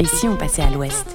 Et 0.00 0.06
si 0.06 0.26
on 0.26 0.34
passait 0.34 0.62
à 0.62 0.70
l'ouest 0.70 1.14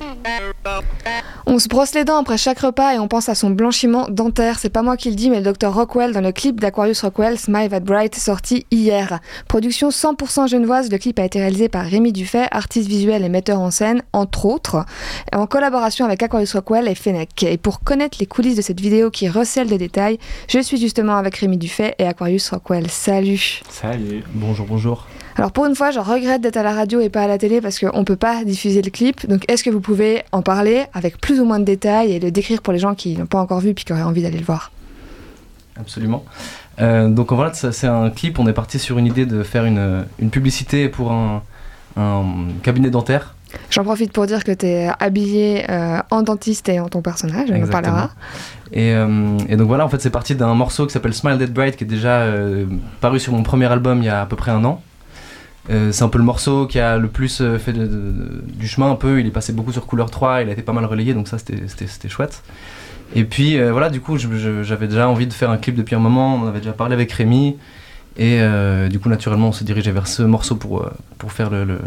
On 1.47 1.57
se 1.57 1.67
brosse 1.67 1.95
les 1.95 2.03
dents 2.03 2.17
après 2.17 2.37
chaque 2.37 2.59
repas 2.59 2.93
et 2.93 2.99
on 2.99 3.07
pense 3.07 3.29
à 3.29 3.33
son 3.33 3.49
blanchiment 3.49 4.07
dentaire. 4.09 4.59
C'est 4.59 4.69
pas 4.69 4.83
moi 4.83 4.95
qui 4.95 5.09
le 5.09 5.15
dis, 5.15 5.31
mais 5.31 5.41
le 5.41 5.51
Dr 5.51 5.73
Rockwell 5.73 6.13
dans 6.13 6.21
le 6.21 6.31
clip 6.31 6.59
d'Aquarius 6.59 7.01
Rockwell, 7.01 7.39
Smile 7.39 7.69
That 7.69 7.79
Bright, 7.79 8.13
sorti 8.13 8.67
hier. 8.69 9.19
Production 9.47 9.89
100% 9.89 10.49
genevoise, 10.49 10.91
le 10.91 10.99
clip 10.99 11.17
a 11.17 11.25
été 11.25 11.39
réalisé 11.39 11.67
par 11.67 11.83
Rémi 11.83 12.13
Dufay, 12.13 12.45
artiste 12.51 12.87
visuel 12.87 13.23
et 13.23 13.29
metteur 13.29 13.59
en 13.59 13.71
scène, 13.71 14.03
entre 14.13 14.45
autres, 14.45 14.85
en 15.33 15.47
collaboration 15.47 16.05
avec 16.05 16.21
Aquarius 16.21 16.53
Rockwell 16.53 16.87
et 16.87 16.93
Fennec. 16.93 17.41
Et 17.41 17.57
pour 17.57 17.79
connaître 17.79 18.19
les 18.19 18.27
coulisses 18.27 18.57
de 18.57 18.61
cette 18.61 18.81
vidéo 18.81 19.09
qui 19.09 19.27
recèle 19.27 19.67
des 19.67 19.79
détails, 19.79 20.19
je 20.47 20.59
suis 20.59 20.77
justement 20.77 21.15
avec 21.15 21.37
Rémi 21.37 21.57
Dufay 21.57 21.95
et 21.97 22.05
Aquarius 22.05 22.51
Rockwell. 22.51 22.87
Salut 22.91 23.61
Salut 23.67 24.23
Bonjour, 24.35 24.67
bonjour 24.67 25.07
alors 25.35 25.51
pour 25.51 25.65
une 25.65 25.75
fois, 25.75 25.91
je 25.91 25.99
regrette 25.99 26.41
d'être 26.41 26.57
à 26.57 26.63
la 26.63 26.73
radio 26.73 27.01
et 27.01 27.09
pas 27.09 27.23
à 27.23 27.27
la 27.27 27.37
télé 27.37 27.59
parce 27.59 27.79
qu'on 27.79 27.99
ne 27.99 28.05
peut 28.05 28.15
pas 28.15 28.45
diffuser 28.45 28.81
le 28.81 28.89
clip. 28.89 29.27
Donc 29.27 29.43
est-ce 29.49 29.63
que 29.63 29.69
vous 29.69 29.81
pouvez 29.81 30.23
en 30.31 30.41
parler 30.41 30.85
avec 30.93 31.19
plus 31.19 31.41
ou 31.41 31.45
moins 31.45 31.59
de 31.59 31.65
détails 31.65 32.13
et 32.13 32.19
le 32.19 32.31
décrire 32.31 32.61
pour 32.61 32.71
les 32.71 32.79
gens 32.79 32.95
qui 32.95 33.17
n'ont 33.17 33.25
pas 33.25 33.39
encore 33.39 33.59
vu 33.59 33.73
puis 33.73 33.83
qui 33.83 33.91
auraient 33.91 34.01
envie 34.01 34.23
d'aller 34.23 34.37
le 34.37 34.45
voir? 34.45 34.71
Absolument. 35.77 36.23
Euh, 36.79 37.09
donc 37.09 37.33
voilà, 37.33 37.53
c'est 37.53 37.87
un 37.87 38.09
clip, 38.09 38.39
on 38.39 38.47
est 38.47 38.53
parti 38.53 38.79
sur 38.79 38.97
une 38.97 39.07
idée 39.07 39.25
de 39.25 39.43
faire 39.43 39.65
une, 39.65 40.05
publicité 40.31 40.87
pour 40.87 41.11
un, 41.11 41.41
cabinet 42.63 42.89
dentaire. 42.89 43.35
J'en 43.69 43.83
profite 43.83 44.11
pour 44.11 44.25
dire 44.25 44.43
que 44.43 44.51
tu 44.51 44.65
es 44.65 44.89
habillé 44.99 45.69
euh, 45.69 45.99
en 46.11 46.23
dentiste 46.23 46.67
et 46.67 46.79
en 46.79 46.89
ton 46.89 47.01
personnage, 47.01 47.49
on 47.51 47.63
en 47.63 47.67
parlera. 47.67 48.09
Et, 48.73 48.93
euh, 48.93 49.37
et, 49.47 49.55
donc 49.55 49.67
voilà, 49.67 49.85
en 49.85 49.89
fait 49.89 50.01
c'est 50.01 50.09
parti 50.09 50.35
d'un 50.35 50.53
morceau 50.55 50.85
qui 50.85 50.93
s'appelle 50.93 51.13
Smile 51.13 51.37
Dead 51.37 51.53
Bright 51.53 51.77
qui 51.77 51.85
est 51.85 51.87
déjà 51.87 52.25
paru 52.99 53.19
sur 53.19 53.31
mon 53.31 53.43
premier 53.43 53.65
album 53.65 53.99
il 53.99 54.05
y 54.05 54.09
a 54.09 54.21
à 54.21 54.25
peu 54.25 54.35
près 54.35 54.51
un 54.51 54.63
an. 54.65 54.81
Euh, 55.69 55.91
c'est 55.91 56.03
un 56.03 56.09
peu 56.09 56.17
le 56.17 56.23
morceau 56.23 56.67
qui 56.67 56.79
a 56.79 56.97
le 56.97 57.07
plus 57.07 57.41
euh, 57.41 57.57
fait 57.57 57.73
du 57.73 58.67
chemin 58.67 58.91
un 58.91 58.95
peu. 58.95 59.19
Il 59.19 59.27
est 59.27 59.31
passé 59.31 59.51
beaucoup 59.51 59.71
sur 59.71 59.85
couleur 59.85 60.11
3, 60.11 60.43
il 60.43 60.49
a 60.49 60.51
été 60.51 60.61
pas 60.61 60.73
mal 60.73 60.85
relayé, 60.85 61.13
donc 61.13 61.27
ça 61.27 61.37
c'était 61.39 62.09
chouette. 62.09 62.43
Et 63.15 63.23
puis 63.23 63.57
euh, 63.57 63.71
voilà, 63.71 63.89
du 63.89 63.99
coup 64.01 64.17
j'avais 64.17 64.87
déjà 64.87 65.07
envie 65.09 65.27
de 65.27 65.33
faire 65.33 65.49
un 65.49 65.57
clip 65.57 65.75
depuis 65.75 65.95
un 65.95 65.99
moment, 65.99 66.35
on 66.35 66.47
avait 66.47 66.59
déjà 66.59 66.73
parlé 66.73 66.93
avec 66.93 67.11
Rémi, 67.11 67.57
et 68.17 68.39
du 68.89 68.99
coup 68.99 69.09
naturellement 69.09 69.49
on 69.49 69.51
s'est 69.51 69.65
dirigé 69.65 69.91
vers 69.91 70.07
ce 70.07 70.23
morceau 70.23 70.55
pour, 70.55 70.89
pour 71.17 71.31
faire 71.31 71.49
le, 71.49 71.79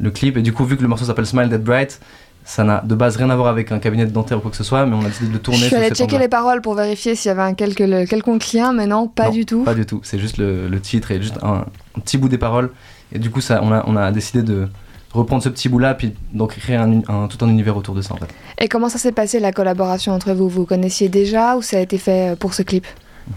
le, 0.00 0.10
clip. 0.10 0.36
Et 0.36 0.42
du 0.42 0.52
coup 0.52 0.64
vu 0.64 0.76
que 0.76 0.82
le 0.82 0.88
morceau 0.88 1.04
s'appelle 1.04 1.26
Smile 1.26 1.48
Dead 1.48 1.62
Bright, 1.62 2.00
ça 2.44 2.64
n'a 2.64 2.82
de 2.84 2.94
base 2.96 3.16
rien 3.16 3.30
à 3.30 3.36
voir 3.36 3.48
avec 3.48 3.70
un 3.70 3.78
cabinet 3.78 4.04
de 4.04 4.10
dentaire 4.10 4.38
ou 4.38 4.40
quoi 4.40 4.50
que 4.50 4.56
ce 4.56 4.64
soit, 4.64 4.84
mais 4.84 4.96
on 4.96 5.00
a 5.00 5.08
décidé 5.08 5.32
de 5.32 5.38
tourner. 5.38 5.60
Je 5.60 5.66
suis 5.66 5.76
allée 5.76 5.90
checker 5.90 6.18
les 6.18 6.28
paroles 6.28 6.60
pour 6.60 6.74
vérifier 6.74 7.14
s'il 7.14 7.28
y 7.28 7.32
avait 7.32 7.42
un 7.42 7.54
quelconque 7.54 8.52
lien, 8.52 8.72
mais 8.72 8.86
non, 8.86 9.06
pas 9.06 9.30
du 9.30 9.46
tout. 9.46 9.62
Pas 9.62 9.74
du 9.74 9.86
tout, 9.86 10.00
c'est 10.02 10.18
juste 10.18 10.38
le, 10.38 10.80
titre 10.80 11.12
et 11.12 11.22
juste 11.22 11.38
un, 11.42 11.64
un, 11.96 12.00
petit 12.00 12.18
bout 12.18 12.28
des 12.28 12.38
paroles. 12.38 12.70
Et 13.14 13.18
du 13.18 13.30
coup, 13.30 13.40
ça, 13.40 13.60
on, 13.62 13.72
a, 13.72 13.84
on 13.86 13.96
a 13.96 14.10
décidé 14.10 14.42
de 14.42 14.68
reprendre 15.12 15.42
ce 15.42 15.48
petit 15.48 15.68
bout-là, 15.68 15.94
puis 15.94 16.14
donc 16.32 16.56
créer 16.56 16.76
un, 16.76 17.00
tout 17.00 17.44
un 17.44 17.48
univers 17.48 17.76
autour 17.76 17.94
de 17.94 18.02
ça 18.02 18.14
en 18.14 18.16
fait. 18.16 18.28
Et 18.58 18.68
comment 18.68 18.88
ça 18.88 18.98
s'est 18.98 19.12
passé 19.12 19.40
la 19.40 19.52
collaboration 19.52 20.12
entre 20.12 20.32
vous? 20.32 20.48
Vous 20.48 20.64
connaissiez 20.64 21.08
déjà 21.08 21.56
ou 21.56 21.62
ça 21.62 21.78
a 21.78 21.80
été 21.80 21.98
fait 21.98 22.32
euh, 22.32 22.36
pour 22.36 22.54
ce 22.54 22.62
clip? 22.62 22.86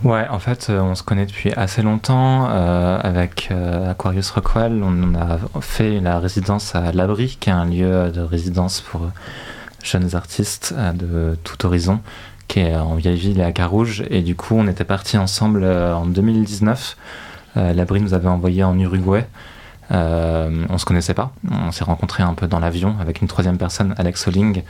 Ouais, 0.04 0.28
en 0.30 0.40
fait, 0.40 0.68
euh, 0.70 0.82
on 0.82 0.96
se 0.96 1.04
connaît 1.04 1.26
depuis 1.26 1.52
assez 1.54 1.82
longtemps. 1.82 2.48
Euh, 2.50 3.00
avec 3.04 3.52
Aquarius 3.88 4.32
Rockwell, 4.32 4.82
on 4.84 5.14
a 5.16 5.38
fait 5.62 6.00
la 6.00 6.20
résidence 6.20 6.74
à 6.76 6.92
l'Abri, 6.92 7.38
qui 7.40 7.50
est 7.50 7.54
un 7.54 7.66
lieu 7.66 8.10
de 8.12 8.22
résidence 8.22 8.82
pour 8.82 9.10
jeunes 9.84 10.16
artistes 10.16 10.74
de 10.96 11.38
tout 11.44 11.64
horizon, 11.68 12.00
qui 12.48 12.62
est 12.62 12.76
en 12.76 12.96
vieille 12.96 13.18
ville 13.18 13.40
et 13.40 13.44
à 13.44 13.52
Carouge. 13.52 14.04
Et 14.10 14.22
du 14.22 14.36
coup, 14.36 14.56
on 14.58 14.68
était 14.68 14.86
partis 14.86 15.20
ensemble 15.20 15.64
en 15.64 16.08
2019. 16.08 16.98
L'Abri 17.56 18.02
nous 18.02 18.16
avait 18.16 18.28
envoyé 18.28 18.64
en 18.64 18.78
Uruguay. 18.80 19.28
Euh, 19.92 20.66
on 20.70 20.78
se 20.78 20.86
connaissait 20.86 21.14
pas. 21.14 21.32
On 21.52 21.72
s'est 21.72 21.84
rencontrés 21.84 22.24
un 22.24 22.34
peu 22.34 22.48
dans 22.48 22.60
l'avion 22.60 22.96
avec 23.00 23.22
une 23.22 23.28
troisième 23.28 23.58
personne, 23.58 23.94
Alex 23.98 24.28
Oling. 24.28 24.64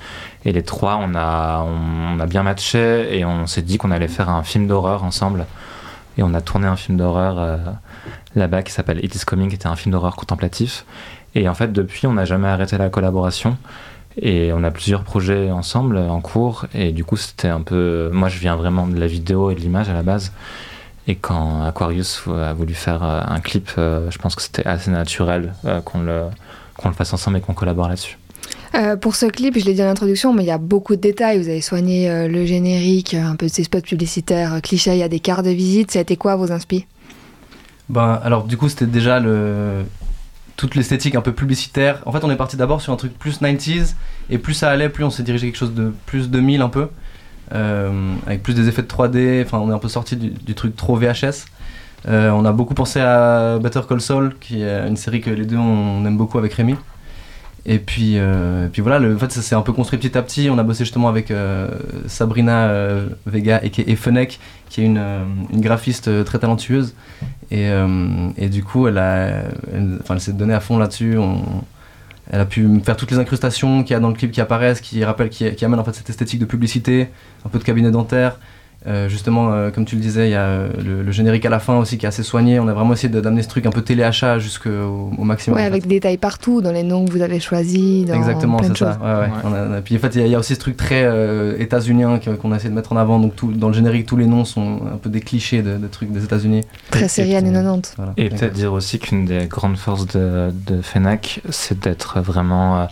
Et 0.43 0.51
les 0.51 0.63
trois, 0.63 0.99
on 1.01 1.15
a, 1.15 1.65
on, 1.65 2.19
a 2.19 2.25
bien 2.25 2.43
matché 2.43 3.17
et 3.17 3.25
on 3.25 3.47
s'est 3.47 3.61
dit 3.61 3.77
qu'on 3.77 3.91
allait 3.91 4.07
faire 4.07 4.29
un 4.29 4.43
film 4.43 4.67
d'horreur 4.67 5.03
ensemble. 5.03 5.45
Et 6.17 6.23
on 6.23 6.33
a 6.33 6.41
tourné 6.41 6.67
un 6.67 6.75
film 6.75 6.97
d'horreur 6.97 7.39
euh, 7.39 7.57
là-bas 8.35 8.63
qui 8.63 8.71
s'appelle 8.71 9.03
It 9.03 9.13
is 9.15 9.25
Coming, 9.25 9.49
qui 9.49 9.55
était 9.55 9.67
un 9.67 9.75
film 9.75 9.91
d'horreur 9.91 10.15
contemplatif. 10.15 10.85
Et 11.33 11.49
en 11.49 11.53
fait, 11.53 11.71
depuis, 11.73 12.07
on 12.07 12.13
n'a 12.13 12.25
jamais 12.25 12.47
arrêté 12.47 12.77
la 12.77 12.89
collaboration. 12.89 13.57
Et 14.17 14.51
on 14.53 14.63
a 14.63 14.71
plusieurs 14.71 15.03
projets 15.03 15.51
ensemble 15.51 15.97
en 15.97 16.21
cours. 16.21 16.65
Et 16.73 16.93
du 16.93 17.03
coup, 17.03 17.17
c'était 17.17 17.49
un 17.49 17.61
peu. 17.61 18.09
Moi, 18.13 18.29
je 18.29 18.39
viens 18.39 18.55
vraiment 18.55 18.87
de 18.87 18.97
la 18.97 19.07
vidéo 19.07 19.51
et 19.51 19.55
de 19.55 19.59
l'image 19.59 19.89
à 19.89 19.93
la 19.93 20.03
base. 20.03 20.31
Et 21.07 21.15
quand 21.15 21.63
Aquarius 21.63 22.23
a 22.27 22.53
voulu 22.53 22.73
faire 22.73 23.03
euh, 23.03 23.21
un 23.27 23.39
clip, 23.39 23.69
euh, 23.77 24.09
je 24.09 24.17
pense 24.17 24.35
que 24.35 24.41
c'était 24.41 24.65
assez 24.65 24.89
naturel 24.89 25.53
euh, 25.65 25.79
qu'on 25.81 26.01
le, 26.01 26.23
qu'on 26.77 26.89
le 26.89 26.95
fasse 26.95 27.13
ensemble 27.13 27.37
et 27.37 27.41
qu'on 27.41 27.53
collabore 27.53 27.89
là-dessus. 27.89 28.17
pour 29.01 29.15
ce 29.15 29.27
clip, 29.27 29.57
je 29.57 29.65
l'ai 29.65 29.75
dit 29.75 29.83
en 29.83 29.87
introduction, 29.87 30.33
mais 30.33 30.43
il 30.43 30.47
y 30.47 30.51
a 30.51 30.57
beaucoup 30.57 30.95
de 30.95 31.01
détails. 31.01 31.39
Vous 31.39 31.47
avez 31.47 31.61
soigné 31.61 32.27
le 32.27 32.45
générique, 32.45 33.13
un 33.13 33.35
peu 33.35 33.45
de 33.45 33.51
ces 33.51 33.63
spots 33.63 33.81
publicitaires 33.81 34.61
clichés, 34.61 34.93
il 34.93 34.99
y 34.99 35.03
a 35.03 35.07
des 35.07 35.19
cartes 35.19 35.45
de 35.45 35.51
visite. 35.51 35.91
Ça 35.91 35.99
a 35.99 36.01
été 36.01 36.17
quoi 36.17 36.35
vos 36.35 36.51
inspi 36.51 36.85
ben, 37.87 38.19
Alors, 38.23 38.45
du 38.45 38.57
coup, 38.57 38.67
c'était 38.67 38.87
déjà 38.87 39.19
le... 39.19 39.83
toute 40.57 40.75
l'esthétique 40.75 41.15
un 41.15 41.21
peu 41.21 41.31
publicitaire. 41.31 42.01
En 42.05 42.11
fait, 42.11 42.23
on 42.23 42.31
est 42.31 42.35
parti 42.35 42.57
d'abord 42.57 42.81
sur 42.81 42.91
un 42.91 42.97
truc 42.97 43.17
plus 43.17 43.39
90s, 43.41 43.93
et 44.29 44.39
plus 44.39 44.55
ça 44.55 44.69
allait, 44.71 44.89
plus 44.89 45.03
on 45.03 45.11
s'est 45.11 45.23
dirigé 45.23 45.47
quelque 45.47 45.59
chose 45.59 45.73
de 45.73 45.93
plus 46.07 46.29
2000 46.29 46.61
un 46.61 46.69
peu. 46.69 46.89
Euh, 47.53 48.15
avec 48.25 48.43
plus 48.43 48.53
des 48.53 48.67
effets 48.67 48.81
de 48.81 48.87
3D. 48.87 49.43
Enfin, 49.43 49.59
on 49.59 49.69
est 49.69 49.73
un 49.73 49.79
peu 49.79 49.87
sorti 49.87 50.15
du, 50.15 50.55
truc 50.55 50.75
trop 50.75 50.95
VHS. 50.95 51.45
Euh, 52.07 52.29
on 52.31 52.45
a 52.45 52.51
beaucoup 52.51 52.73
pensé 52.73 52.99
à 52.99 53.57
Better 53.59 53.81
Call 53.87 54.01
Saul, 54.01 54.35
qui 54.39 54.61
est 54.61 54.87
une 54.87 54.97
série 54.97 55.21
que 55.21 55.29
les 55.29 55.45
deux 55.45 55.57
on 55.57 56.05
aime 56.05 56.17
beaucoup 56.17 56.37
avec 56.37 56.53
Rémi. 56.53 56.75
Et 57.67 57.79
puis, 57.79 58.19
euh, 58.19 58.67
puis 58.71 58.83
voilà, 58.83 58.99
le, 58.99 59.15
en 59.15 59.17
fait, 59.17 59.31
ça 59.31 59.41
s'est 59.41 59.55
un 59.55 59.63
peu 59.63 59.73
construit 59.73 59.97
petit 59.97 60.15
à 60.15 60.21
petit. 60.21 60.49
On 60.51 60.57
a 60.59 60.63
bossé 60.63 60.83
justement 60.83 61.09
avec 61.09 61.33
Sabrina 62.07 62.71
Vega 63.25 63.61
et, 63.63 63.95
Fenech, 63.95 64.39
qui 64.69 64.81
est 64.81 64.85
une, 64.85 65.01
graphiste 65.53 66.25
très 66.25 66.39
talentueuse. 66.39 66.95
Et, 67.51 67.69
du 68.49 68.63
coup, 68.63 68.87
elle, 68.87 68.97
elle, 68.97 70.19
s'est 70.19 70.33
donnée 70.33 70.53
à 70.53 70.59
fond 70.59 70.77
là-dessus. 70.77 71.17
Elle 72.31 72.39
a 72.39 72.45
pu 72.45 72.67
faire 72.83 72.97
toutes 72.97 73.11
les 73.11 73.19
incrustations 73.19 73.83
qu'il 73.83 73.93
y 73.93 73.97
a 73.97 73.99
dans 73.99 74.09
le 74.09 74.15
clip 74.15 74.31
qui 74.31 74.41
apparaissent, 74.41 74.81
qui 74.81 75.03
rappellent, 75.03 75.29
qui, 75.29 75.53
qui 75.55 75.65
amènent 75.65 75.79
en 75.79 75.83
fait 75.83 75.93
cette 75.93 76.09
esthétique 76.09 76.39
de 76.39 76.45
publicité, 76.45 77.09
un 77.45 77.49
peu 77.49 77.59
de 77.59 77.63
cabinet 77.63 77.91
dentaire. 77.91 78.39
Euh, 78.87 79.09
justement, 79.09 79.51
euh, 79.51 79.71
comme 79.71 79.85
tu 79.85 79.95
le 79.95 80.01
disais, 80.01 80.27
il 80.27 80.31
y 80.31 80.35
a 80.35 80.45
euh, 80.45 80.69
le, 81.03 81.11
générique 81.11 81.45
à 81.45 81.49
la 81.49 81.59
fin 81.59 81.77
aussi 81.77 81.97
qui 81.97 82.05
est 82.05 82.07
assez 82.07 82.23
soigné. 82.23 82.59
On 82.59 82.67
a 82.67 82.73
vraiment 82.73 82.93
essayé 82.93 83.09
d'amener 83.09 83.41
ce 83.41 83.47
truc 83.47 83.65
un 83.65 83.71
peu 83.71 83.81
téléachat 83.81 84.37
jusqu'au 84.37 85.09
au 85.17 85.23
maximum. 85.23 85.57
Ouais, 85.57 85.65
avec 85.65 85.83
des 85.83 85.95
détails 85.95 86.17
partout 86.17 86.61
dans 86.61 86.71
les 86.71 86.83
noms 86.83 87.05
que 87.05 87.11
vous 87.11 87.21
avez 87.21 87.39
choisis. 87.39 88.07
Exactement, 88.09 88.59
c'est 88.61 88.77
ça. 88.77 88.99
Ouais, 89.03 89.81
puis 89.83 89.95
en 89.95 89.99
fait, 89.99 90.15
il 90.15 90.27
y, 90.27 90.35
a 90.35 90.39
aussi 90.39 90.55
ce 90.55 90.59
truc 90.59 90.77
très 90.77 91.05
états-unien 91.59 92.19
qu'on 92.19 92.51
a 92.51 92.57
essayé 92.57 92.69
de 92.69 92.75
mettre 92.75 92.93
en 92.93 92.97
avant. 92.97 93.19
Donc 93.19 93.35
tout, 93.35 93.51
dans 93.51 93.67
le 93.67 93.73
générique, 93.73 94.05
tous 94.05 94.17
les 94.17 94.27
noms 94.27 94.45
sont 94.45 94.81
un 94.93 94.97
peu 94.97 95.09
des 95.09 95.21
clichés 95.21 95.61
de, 95.61 95.87
trucs 95.87 96.11
des 96.11 96.23
États-Unis. 96.23 96.61
Très 96.91 97.07
série 97.07 97.35
années 97.35 97.51
90. 97.51 97.95
Et 98.17 98.29
peut-être 98.29 98.53
dire 98.53 98.73
aussi 98.73 98.99
qu'une 98.99 99.25
des 99.25 99.47
grandes 99.47 99.77
forces 99.77 100.07
de, 100.07 100.51
de 100.67 100.81
FENAC, 100.81 101.41
c'est 101.49 101.79
d'être 101.79 102.19
vraiment 102.19 102.87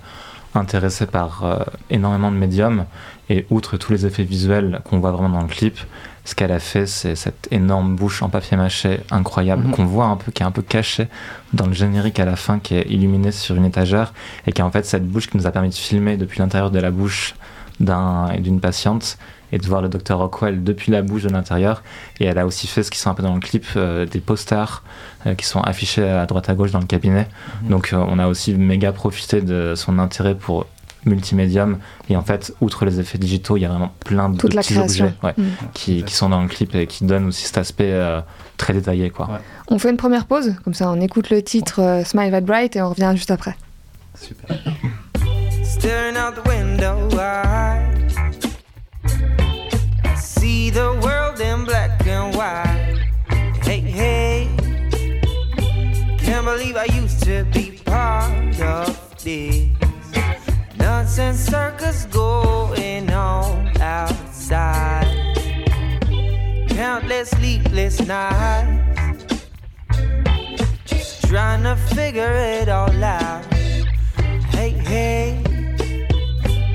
intéressé 0.56 1.06
par 1.06 1.66
énormément 1.90 2.32
de 2.32 2.38
médiums 2.38 2.86
et 3.30 3.46
outre 3.50 3.78
tous 3.78 3.92
les 3.92 4.06
effets 4.06 4.24
visuels 4.24 4.82
qu'on 4.84 5.00
voit 5.00 5.12
vraiment 5.12 5.30
dans 5.30 5.42
le 5.42 5.48
clip, 5.48 5.78
ce 6.26 6.36
qu'elle 6.36 6.52
a 6.52 6.60
fait, 6.60 6.86
c'est 6.86 7.16
cette 7.16 7.48
énorme 7.52 7.96
bouche 7.96 8.22
en 8.22 8.30
papier 8.30 8.56
mâché 8.56 9.02
incroyable 9.12 9.66
mhm. 9.66 9.72
qu'on 9.72 9.86
voit 9.86 10.06
un 10.06 10.16
peu, 10.16 10.32
qui 10.32 10.42
est 10.42 10.46
un 10.46 10.52
peu 10.52 10.62
cachée 10.62 11.08
dans 11.52 11.66
le 11.66 11.74
générique 11.74 12.20
à 12.20 12.26
la 12.26 12.36
fin, 12.36 12.60
qui 12.60 12.76
est 12.76 12.86
illuminée 12.90 13.32
sur 13.32 13.56
une 13.56 13.66
étagère, 13.66 14.14
et 14.48 14.54
qui 14.54 14.62
est 14.62 14.64
en 14.64 14.72
fait 14.72 14.86
cette 14.86 15.06
bouche 15.06 15.30
qui 15.30 15.38
nous 15.38 15.48
a 15.48 15.52
permis 15.52 15.70
de 15.70 15.76
filmer 15.76 16.16
depuis 16.16 16.40
l'intérieur 16.40 16.72
de 16.72 16.80
la 16.80 16.92
bouche 16.92 17.36
d'un 17.80 18.30
et 18.32 18.40
d'une 18.40 18.62
patiente 18.62 19.18
et 19.54 19.58
de 19.58 19.66
voir 19.66 19.82
le 19.82 19.88
docteur 19.88 20.20
Rockwell 20.20 20.64
depuis 20.64 20.92
la 20.92 21.02
bouche 21.02 21.24
de 21.24 21.30
l'intérieur. 21.30 21.84
Et 22.20 22.26
elle 22.26 22.38
a 22.38 22.46
aussi 22.46 22.68
fait 22.68 22.84
ce 22.84 22.92
qui 22.92 23.00
sont 23.00 23.10
un 23.10 23.14
peu 23.14 23.24
dans 23.24 23.36
le 23.36 23.40
clip, 23.40 23.66
euh, 23.78 24.06
des 24.06 24.20
posters 24.20 24.84
euh, 25.26 25.36
qui 25.36 25.46
sont 25.46 25.62
affichés 25.62 26.04
à 26.04 26.26
droite 26.26 26.50
à 26.50 26.56
gauche 26.56 26.72
dans 26.72 26.80
le 26.80 26.86
cabinet. 26.86 27.28
Mhm. 27.64 27.70
Donc 27.70 27.94
euh, 27.94 28.04
on 28.06 28.20
a 28.20 28.28
aussi 28.28 28.54
méga 28.54 28.92
profité 28.92 29.42
de 29.42 29.74
son 29.76 30.00
intérêt 30.00 30.36
pour 30.36 30.66
multimédium. 31.06 31.80
Et 32.10 32.16
en 32.16 32.22
fait, 32.22 32.54
outre 32.62 32.86
les 32.86 33.00
effets 33.00 33.18
digitaux, 33.18 33.58
il 33.58 33.62
y 33.62 33.66
a 33.66 33.70
vraiment 33.70 33.94
plein 34.06 34.30
de 34.30 34.38
petits 34.38 34.78
objets 34.78 35.14
mm. 35.22 35.44
qui, 35.74 36.04
qui, 36.04 36.14
sont 36.14 36.30
dans 36.30 36.42
le 36.42 36.48
clip 36.48 36.76
et 36.76 36.88
qui 36.88 37.06
donnent 37.06 37.28
aussi 37.28 37.46
cet 37.46 37.58
aspect 37.58 37.92
euh, 37.92 38.22
très 38.58 38.74
détaillé. 38.74 39.10
Quoi. 39.10 39.40
On 39.68 39.80
fait 39.80 39.90
une 39.90 39.98
première 39.98 40.26
pause, 40.26 40.56
comme 40.64 40.74
ça 40.74 40.90
on 40.90 41.00
écoute 41.02 41.30
le 41.30 41.42
titre 41.42 41.82
euh, 41.82 42.04
Smile 42.04 42.32
That 42.32 42.42
Bright 42.42 42.76
et 42.76 42.82
on 42.82 42.90
revient 42.90 43.12
juste 43.16 43.32
après. 43.32 43.56
Super. 44.16 44.58
The 50.74 51.00
world 51.04 51.40
in 51.40 51.66
black 51.66 52.06
and 52.08 52.36
white. 52.36 52.98
Hey, 53.62 53.80
hey, 53.80 54.50
can't 56.18 56.46
believe 56.46 56.76
I 56.76 56.86
used 56.86 57.22
to 57.24 57.46
be 57.54 57.80
part 57.86 58.60
of 58.60 59.24
this. 59.24 59.70
Nonsense 60.80 61.42
circus 61.42 62.06
going 62.06 63.08
on 63.12 63.72
outside. 63.80 65.06
Countless 66.70 67.30
sleepless 67.30 68.00
nights. 68.08 69.46
Just 70.86 71.24
trying 71.28 71.62
to 71.64 71.76
figure 71.94 72.34
it 72.34 72.68
all 72.68 73.04
out. 73.04 73.46
Hey, 74.56 74.72
hey. 74.72 75.40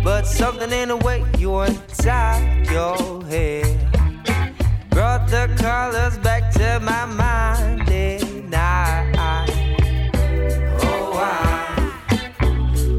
But 0.04 0.24
something 0.24 0.70
in 0.70 0.88
the 0.88 0.96
way 0.98 1.24
you 1.36 1.56
untie 1.56 2.64
your 2.70 3.24
hair. 3.24 3.87
The 5.28 5.46
colors 5.58 6.16
back 6.18 6.50
to 6.52 6.80
my 6.80 7.04
mind. 7.04 7.88
And 7.90 8.54
I, 8.54 9.12
oh, 10.80 11.12
I, 11.14 11.92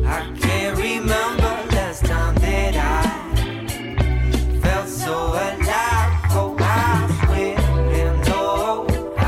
I 0.06 0.38
can't 0.40 0.78
remember 0.78 1.54
last 1.76 2.06
time 2.06 2.36
that 2.36 2.76
I 2.76 4.60
felt 4.62 4.88
so 4.88 5.16
alive. 5.30 6.14
Oh, 6.32 6.56
I 6.60 7.08
swear, 7.26 7.58
and 7.98 8.28
no, 8.28 8.86
I 9.18 9.20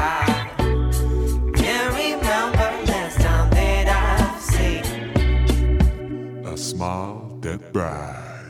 can't 1.56 1.94
remember 1.96 2.70
last 2.92 3.20
time 3.20 3.50
that 3.50 3.88
I've 3.90 4.40
seen 4.42 4.86
A 6.46 6.56
smile 6.56 7.40
that 7.42 7.74
bright. 7.74 8.46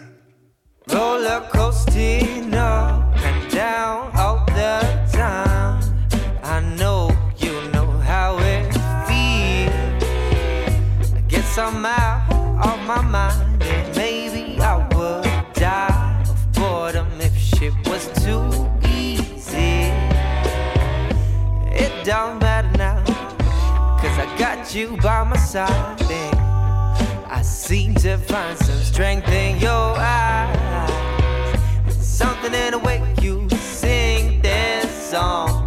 roller 0.89 1.39
coasting 1.53 2.53
you 24.75 24.95
by 24.97 25.23
my 25.23 25.37
side. 25.37 26.01
And 26.01 26.39
I 27.27 27.41
seem 27.41 27.95
to 27.95 28.17
find 28.17 28.57
some 28.57 28.79
strength 28.79 29.27
in 29.29 29.59
your 29.59 29.95
eyes. 29.97 30.89
Something 31.89 32.53
in 32.53 32.71
the 32.71 32.79
way 32.79 33.01
you 33.21 33.49
sing 33.49 34.41
this 34.41 35.09
song 35.09 35.60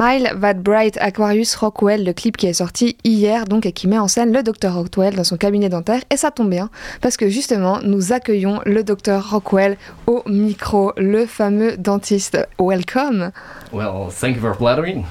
Smile 0.00 0.40
That 0.40 0.54
Bright 0.62 0.96
Aquarius 0.98 1.54
Rockwell, 1.56 2.06
le 2.06 2.14
clip 2.14 2.38
qui 2.38 2.46
est 2.46 2.54
sorti 2.54 2.96
hier 3.04 3.44
donc 3.44 3.66
et 3.66 3.72
qui 3.72 3.86
met 3.86 3.98
en 3.98 4.08
scène 4.08 4.32
le 4.32 4.42
docteur 4.42 4.76
Rockwell 4.76 5.14
dans 5.14 5.24
son 5.24 5.36
cabinet 5.36 5.68
dentaire. 5.68 6.00
Et 6.08 6.16
ça 6.16 6.30
tombe 6.30 6.48
bien 6.48 6.70
parce 7.02 7.18
que 7.18 7.28
justement 7.28 7.80
nous 7.82 8.10
accueillons 8.10 8.62
le 8.64 8.82
docteur 8.82 9.28
Rockwell 9.30 9.76
au 10.06 10.22
micro, 10.24 10.94
le 10.96 11.26
fameux 11.26 11.76
dentiste. 11.76 12.38
Welcome. 12.58 13.30
Well, 13.74 14.08
thank 14.08 14.36
you 14.36 14.40
for 14.40 14.54
flattering. 14.54 15.04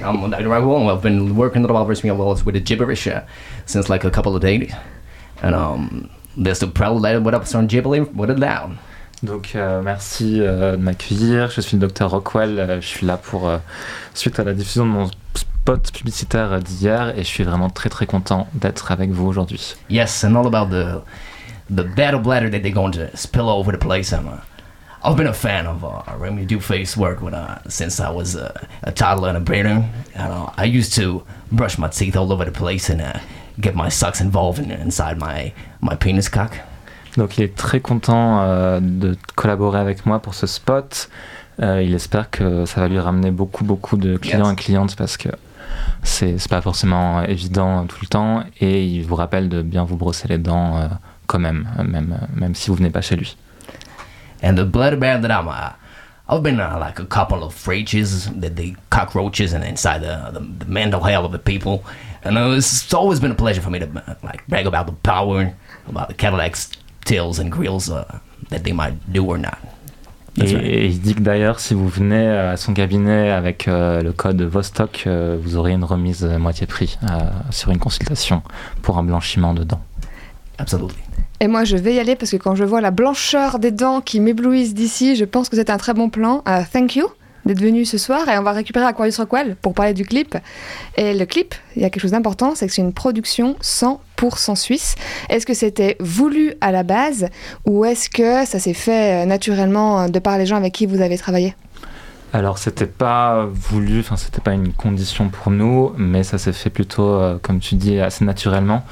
I'm 0.00 0.28
Dr. 0.28 0.48
Rockwell. 0.48 0.90
I've 0.90 1.00
been 1.00 1.36
working 1.36 1.62
at 1.62 1.68
the 1.68 1.72
Barbers 1.72 2.02
Wells 2.02 2.44
with 2.44 2.56
the 2.56 2.60
gibberish 2.60 3.06
uh, 3.06 3.20
since 3.66 3.88
like 3.88 4.04
a 4.04 4.10
couple 4.10 4.34
of 4.34 4.42
days. 4.42 4.72
And 5.44 5.54
um, 5.54 6.10
there's 6.36 6.58
the 6.58 6.66
problem 6.66 7.22
what 7.22 7.34
up 7.34 7.54
on 7.54 7.68
gibbering, 7.68 8.12
what 8.16 8.30
it 8.30 8.40
down. 8.40 8.80
Donc 9.22 9.52
euh, 9.54 9.82
merci 9.82 10.40
euh, 10.40 10.72
de 10.72 10.82
m'accueillir. 10.82 11.50
Je 11.50 11.60
suis 11.60 11.76
le 11.76 11.80
docteur 11.80 12.10
Rockwell. 12.10 12.58
Euh, 12.58 12.80
je 12.80 12.86
suis 12.86 13.06
là 13.06 13.16
pour 13.16 13.48
euh, 13.48 13.58
suite 14.14 14.38
à 14.38 14.44
la 14.44 14.54
diffusion 14.54 14.86
de 14.86 14.90
mon 14.90 15.10
spot 15.34 15.92
publicitaire 15.92 16.60
d'hier 16.60 17.10
et 17.16 17.18
je 17.18 17.28
suis 17.28 17.44
vraiment 17.44 17.70
très 17.70 17.88
très 17.88 18.06
content 18.06 18.46
d'être 18.54 18.92
avec 18.92 19.10
vous 19.10 19.26
aujourd'hui. 19.26 19.76
Yes, 19.90 20.24
and 20.24 20.36
all 20.36 20.46
about 20.46 20.70
the 20.70 21.02
the 21.70 21.84
battle 21.96 22.20
bladder 22.20 22.48
that 22.50 22.62
they're 22.62 22.72
going 22.72 22.92
to 22.92 23.14
spill 23.16 23.48
all 23.48 23.60
over 23.60 23.72
the 23.72 23.78
place. 23.78 24.12
I'm, 24.12 24.28
uh, 24.28 24.40
I've 25.02 25.16
been 25.16 25.26
a 25.26 25.34
fan 25.34 25.66
of 25.66 25.84
uh, 25.84 26.02
Remy 26.18 26.46
Duface 26.46 26.96
work 26.96 27.20
when, 27.22 27.34
uh, 27.34 27.60
since 27.68 28.00
I 28.00 28.10
was 28.10 28.34
uh, 28.34 28.52
a 28.82 28.90
toddler 28.90 29.28
and 29.28 29.48
a. 29.48 29.52
And, 29.62 30.32
uh, 30.32 30.50
I 30.56 30.64
used 30.64 30.92
to 30.94 31.22
brush 31.52 31.78
my 31.78 31.88
teeth 31.88 32.16
all 32.16 32.32
over 32.32 32.44
the 32.44 32.50
place 32.50 32.88
and 32.90 33.00
uh, 33.00 33.20
get 33.60 33.74
my 33.76 33.88
sucks 33.90 34.20
involved 34.20 34.58
in, 34.58 34.70
inside 34.70 35.18
my, 35.18 35.52
my 35.80 35.94
penis 35.94 36.28
cock. 36.28 36.56
Donc 37.18 37.36
il 37.36 37.42
est 37.44 37.54
très 37.56 37.80
content 37.80 38.40
euh, 38.40 38.78
de 38.80 39.16
collaborer 39.34 39.80
avec 39.80 40.06
moi 40.06 40.20
pour 40.20 40.34
ce 40.34 40.46
spot. 40.46 41.10
Euh, 41.60 41.82
il 41.82 41.92
espère 41.92 42.30
que 42.30 42.64
ça 42.64 42.80
va 42.80 42.88
lui 42.88 43.00
ramener 43.00 43.32
beaucoup 43.32 43.64
beaucoup 43.64 43.96
de 43.96 44.16
clients 44.16 44.44
Yes. 44.44 44.52
et 44.52 44.56
clientes 44.56 44.96
parce 44.96 45.16
que 45.16 45.28
c'est 46.04 46.36
pas 46.48 46.60
forcément 46.62 47.22
évident 47.24 47.84
tout 47.86 47.98
le 48.00 48.06
temps 48.06 48.44
et 48.60 48.84
il 48.86 49.04
vous 49.04 49.16
rappelle 49.16 49.48
de 49.48 49.62
bien 49.62 49.82
vous 49.84 49.96
brosser 49.96 50.28
les 50.28 50.38
dents 50.38 50.76
euh, 50.76 50.86
quand 51.26 51.40
même, 51.40 51.68
même, 51.84 52.16
même 52.36 52.54
si 52.54 52.70
vous 52.70 52.76
venez 52.76 52.90
pas 52.90 53.00
chez 53.00 53.16
lui. 53.16 53.36
And 54.42 54.54
the 54.54 54.64
blood 54.64 55.02
I'm, 55.02 55.48
uh, 55.48 55.72
I've 56.28 56.42
been 56.44 56.60
uh, 56.60 56.78
like 56.78 57.00
a 57.00 57.04
couple 57.06 57.42
of 57.42 57.52
fridges, 57.52 58.28
the, 58.40 58.48
the 58.48 58.76
cockroaches, 58.90 59.52
and 59.52 59.64
inside 59.64 60.02
the, 60.02 60.30
the 60.32 60.64
the 60.64 60.70
mental 60.70 61.00
hell 61.00 61.24
of 61.24 61.32
the 61.32 61.38
people. 61.38 61.82
And 62.22 62.38
it's, 62.56 62.84
it's 62.84 62.94
always 62.94 63.18
been 63.18 63.32
a 63.32 63.34
pleasure 63.34 63.60
for 63.60 63.70
me 63.70 63.80
to 63.80 63.86
uh, 63.86 64.14
like 64.22 64.46
brag 64.46 64.66
about 64.66 64.86
the 64.86 64.92
power, 65.02 65.52
about 65.88 66.08
the 66.08 66.14
Cadillacs, 66.14 66.70
tills, 67.08 67.40
and 67.40 67.48
grills 67.50 67.88
uh, 67.90 68.04
that 68.50 68.60
they 68.60 68.72
might 68.72 68.94
do 69.08 69.24
or 69.24 69.38
not. 69.38 69.58
That's 70.36 70.52
Et, 70.52 70.54
right. 70.54 70.66
et 70.66 70.86
il 70.86 71.00
dit 71.00 71.14
que 71.14 71.20
d'ailleurs, 71.20 71.58
si 71.58 71.74
vous 71.74 71.88
venez 71.88 72.28
à 72.28 72.56
son 72.56 72.74
cabinet 72.74 73.30
avec 73.30 73.66
euh, 73.66 74.02
le 74.02 74.12
code 74.12 74.40
Vostok, 74.42 75.04
euh, 75.06 75.38
vous 75.42 75.56
aurez 75.56 75.72
une 75.72 75.84
remise 75.84 76.22
euh, 76.24 76.38
moitié 76.38 76.66
prix 76.66 76.98
euh, 77.02 77.06
sur 77.50 77.70
une 77.70 77.78
consultation 77.78 78.42
pour 78.82 78.98
un 78.98 79.02
blanchiment 79.02 79.54
de 79.54 79.64
dents. 79.64 79.80
Absolutely. 80.58 80.96
Et 81.40 81.46
moi, 81.48 81.64
je 81.64 81.76
vais 81.76 81.94
y 81.94 81.98
aller 82.00 82.16
parce 82.16 82.32
que 82.32 82.36
quand 82.36 82.54
je 82.56 82.64
vois 82.64 82.80
la 82.80 82.90
blancheur 82.90 83.58
des 83.58 83.70
dents 83.70 84.00
qui 84.00 84.18
m'éblouissent 84.20 84.74
d'ici, 84.74 85.14
je 85.16 85.24
pense 85.24 85.48
que 85.48 85.56
c'est 85.56 85.70
un 85.70 85.76
très 85.76 85.94
bon 85.94 86.10
plan. 86.10 86.42
Euh, 86.48 86.62
thank 86.72 86.96
you 86.96 87.06
d'être 87.46 87.60
venu 87.62 87.86
ce 87.86 87.96
soir 87.96 88.28
et 88.28 88.36
on 88.36 88.42
va 88.42 88.52
récupérer 88.52 88.84
Aquarius 88.84 89.16
Rockwell 89.18 89.56
pour 89.62 89.72
parler 89.72 89.94
du 89.94 90.04
clip. 90.04 90.36
Et 90.96 91.14
le 91.14 91.24
clip, 91.24 91.54
il 91.76 91.82
y 91.82 91.84
a 91.86 91.90
quelque 91.90 92.02
chose 92.02 92.10
d'important, 92.10 92.54
c'est 92.54 92.66
que 92.66 92.72
c'est 92.74 92.82
une 92.82 92.92
production 92.92 93.56
100% 93.62 93.98
suisse. 94.54 94.96
Est-ce 95.28 95.46
que 95.46 95.54
c'était 95.54 95.96
voulu 96.00 96.54
à 96.60 96.72
la 96.72 96.82
base 96.82 97.28
ou 97.66 97.84
est-ce 97.84 98.10
que 98.10 98.44
ça 98.46 98.58
s'est 98.58 98.74
fait 98.74 99.22
euh, 99.22 99.26
naturellement 99.26 100.00
euh, 100.00 100.08
de 100.08 100.18
par 100.18 100.38
les 100.38 100.46
gens 100.46 100.56
avec 100.56 100.72
qui 100.74 100.86
vous 100.86 101.00
avez 101.00 101.18
travaillé? 101.18 101.54
Alors, 102.32 102.58
c'était 102.58 102.86
pas 102.86 103.46
voulu, 103.50 104.00
enfin, 104.00 104.16
c'était 104.16 104.42
pas 104.42 104.52
une 104.52 104.74
condition 104.74 105.30
pour 105.30 105.50
nous, 105.50 105.94
mais 105.96 106.22
ça 106.22 106.36
s'est 106.36 106.52
fait 106.52 106.68
plutôt, 106.68 107.08
euh, 107.08 107.38
comme 107.40 107.58
tu 107.58 107.74
dis, 107.76 107.98
assez 108.00 108.24
naturellement. 108.24 108.84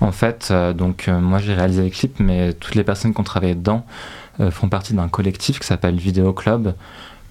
En 0.00 0.12
fait, 0.12 0.50
donc, 0.74 1.08
moi 1.08 1.40
j'ai 1.40 1.52
réalisé 1.52 1.82
les 1.82 1.90
clips, 1.90 2.20
mais 2.20 2.54
toutes 2.54 2.74
les 2.74 2.84
personnes 2.84 3.12
qui 3.12 3.20
ont 3.20 3.22
travaillé 3.22 3.54
dedans 3.54 3.84
font 4.50 4.70
partie 4.70 4.94
d'un 4.94 5.08
collectif 5.08 5.58
qui 5.58 5.66
s'appelle 5.66 5.96
Vidéo 5.96 6.32
Club, 6.32 6.72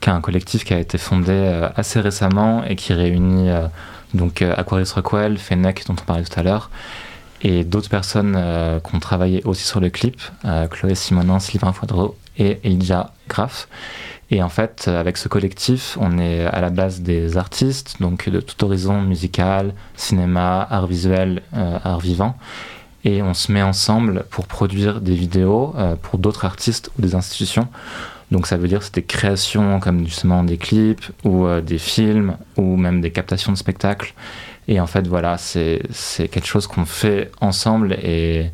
qui 0.02 0.10
est 0.12 0.14
un 0.14 0.22
collectif 0.22 0.66
qui 0.66 0.76
a 0.76 0.78
été 0.78 1.00
fondé 1.00 1.34
assez 1.76 2.00
récemment 2.00 2.64
et 2.64 2.76
qui 2.76 2.94
réunit 2.94 3.50
donc 4.14 4.44
Aquarius 4.44 4.92
Rockwell, 4.92 5.40
Fennec, 5.40 5.84
dont 5.88 5.96
on 6.00 6.06
parlait 6.06 6.26
tout 6.26 6.40
à 6.40 6.44
l'heure, 6.44 6.70
et 7.42 7.64
d'autres 7.64 7.90
personnes 7.90 8.36
euh, 8.38 8.80
qui 8.80 8.96
ont 8.96 9.00
travaillé 9.00 9.42
aussi 9.46 9.66
sur 9.66 9.80
le 9.80 9.90
clip, 9.90 10.22
euh, 10.46 10.68
Chloé 10.68 10.96
Simonin, 10.96 11.40
Sylvain 11.40 11.74
Foidreau 11.74 12.16
et 12.38 12.60
Elijah 12.64 13.14
Graff. 13.28 13.68
Et 14.32 14.44
en 14.44 14.50
fait, 14.50 14.88
avec 14.88 15.18
ce 15.18 15.28
collectif, 15.28 15.98
on 16.00 16.20
est 16.20 16.46
à 16.46 16.62
la 16.62 16.70
base 16.70 17.02
des 17.02 17.38
artistes, 17.38 17.96
donc 18.00 18.30
de 18.30 18.40
tout 18.40 18.64
horizon 18.64 19.02
musical, 19.02 19.74
cinéma, 19.96 20.68
art 20.70 20.86
visuel, 20.86 21.42
euh, 21.56 21.80
art 21.84 22.00
vivant. 22.00 22.38
Et 23.06 23.24
on 23.24 23.34
se 23.34 23.52
met 23.52 23.64
ensemble 23.64 24.26
pour 24.30 24.46
produire 24.46 25.02
des 25.02 25.16
vidéos 25.16 25.74
euh, 25.78 25.96
pour 25.96 26.20
d'autres 26.20 26.46
artistes 26.46 26.92
ou 26.98 27.02
des 27.02 27.16
institutions. 27.16 27.68
Donc 28.30 28.46
ça 28.46 28.58
veut 28.58 28.68
dire 28.68 28.84
c'est 28.84 28.94
des 28.94 29.04
créations 29.04 29.80
comme 29.80 30.06
justement 30.06 30.44
des 30.44 30.58
clips 30.58 31.06
ou 31.24 31.48
euh, 31.48 31.62
des 31.62 31.80
films 31.80 32.38
ou 32.58 32.76
même 32.76 33.02
des 33.02 33.12
captations 33.12 33.52
de 33.52 33.58
spectacles. 33.58 34.14
Et 34.70 34.80
en 34.80 34.86
fait 34.86 35.08
voilà, 35.08 35.38
c'est 35.40 35.82
quelque 36.32 36.46
chose 36.46 36.68
qu'on 36.68 36.86
fait 36.86 37.32
ensemble 37.42 37.94
et, 37.94 38.52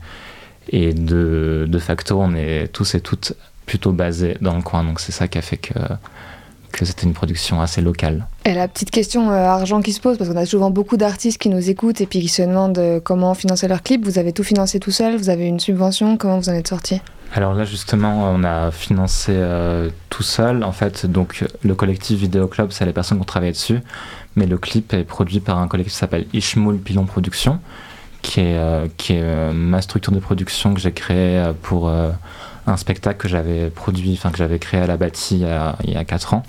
de, 0.71 1.79
facto 1.79 2.19
on 2.19 2.33
est 2.33 2.69
tous 2.71 2.95
et 2.95 3.01
toutes 3.01 3.33
plutôt 3.65 3.91
basés 3.91 4.37
dans 4.39 4.55
le 4.55 4.61
coin. 4.61 4.85
Donc 4.85 5.01
c'est 5.01 5.11
ça 5.11 5.27
qui 5.27 5.37
a 5.37 5.41
fait 5.41 5.57
que, 5.57 5.73
c'était 6.85 7.03
une 7.05 7.13
production 7.13 7.61
assez 7.61 7.81
locale. 7.81 8.27
Et 8.45 8.53
la 8.53 8.67
petite 8.69 8.91
question 8.91 9.29
euh, 9.29 9.45
argent 9.45 9.81
qui 9.81 9.91
se 9.91 9.99
pose, 9.99 10.17
parce 10.17 10.29
qu'on 10.29 10.37
a 10.37 10.45
souvent 10.45 10.71
beaucoup 10.71 10.97
d'artistes 10.97 11.37
qui 11.37 11.49
nous 11.49 11.69
écoutent 11.69 12.01
et 12.01 12.05
puis 12.05 12.19
qui 12.19 12.27
se 12.27 12.41
demandent 12.41 12.77
euh, 12.77 12.99
comment 13.01 13.33
financer 13.33 13.67
leur 13.67 13.81
clip. 13.81 14.03
Vous 14.05 14.19
avez 14.19 14.33
tout 14.33 14.43
financé 14.43 14.79
tout 14.79 14.91
seul 14.91 15.15
Vous 15.15 15.29
avez 15.29 15.45
une 15.45 15.59
subvention 15.59 16.17
Comment 16.17 16.37
vous 16.37 16.49
en 16.49 16.53
êtes 16.53 16.67
sorti? 16.67 17.01
Alors 17.33 17.53
là 17.53 17.65
justement, 17.65 18.31
on 18.31 18.43
a 18.43 18.71
financé 18.71 19.33
euh, 19.35 19.89
tout 20.09 20.23
seul. 20.23 20.63
En 20.63 20.71
fait, 20.71 21.05
donc 21.05 21.43
le 21.63 21.75
collectif 21.75 22.19
Vidéo 22.19 22.47
Club, 22.47 22.71
c'est 22.71 22.85
les 22.85 22.93
personnes 22.93 23.17
qui 23.17 23.23
ont 23.23 23.25
travaillé 23.25 23.51
dessus. 23.51 23.79
Mais 24.35 24.45
le 24.45 24.57
clip 24.57 24.93
est 24.93 25.03
produit 25.03 25.39
par 25.39 25.59
un 25.59 25.67
collectif 25.67 25.93
qui 25.93 25.99
s'appelle 25.99 26.25
Ishmoul 26.33 26.77
Pilon 26.77 27.05
Productions, 27.05 27.59
qui 28.21 28.41
est, 28.41 28.57
euh, 28.57 28.87
euh, 29.11 29.51
ma 29.53 29.81
structure 29.81 30.13
de 30.13 30.19
production 30.19 30.73
que 30.73 30.79
j'ai 30.79 30.91
créée 30.91 31.51
pour 31.61 31.89
un 32.67 32.77
spectacle 32.77 33.17
que 33.19 33.27
j'avais 33.27 33.69
produit, 33.69 34.13
enfin 34.13 34.31
que 34.31 34.37
j'avais 34.37 34.59
créé 34.59 34.81
à 34.81 34.87
la 34.87 34.97
bâtie 34.97 35.35
il 35.35 35.41
y 35.41 35.45
a, 35.45 35.75
il 35.83 35.93
y 35.93 35.97
a 35.97 36.05
4 36.05 36.33
ans. 36.33 36.43